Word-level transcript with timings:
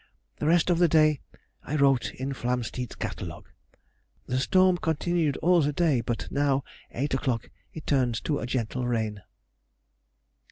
The 0.39 0.47
rest 0.47 0.71
of 0.71 0.79
the 0.79 0.87
day 0.87 1.19
I 1.61 1.75
wrote 1.75 2.11
in 2.15 2.33
Flamsteed's 2.33 2.95
Catalogue. 2.95 3.49
The 4.25 4.39
storm 4.39 4.79
continued 4.79 5.37
all 5.43 5.61
the 5.61 5.73
day, 5.73 6.01
but 6.01 6.27
now, 6.31 6.63
8 6.89 7.13
o'clock, 7.13 7.51
it 7.71 7.85
turns 7.85 8.19
to 8.21 8.39
a 8.39 8.47
gentle 8.47 8.87
rain. 8.87 9.21